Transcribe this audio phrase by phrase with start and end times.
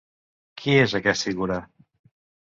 [0.61, 1.61] Qui és, aquest figura?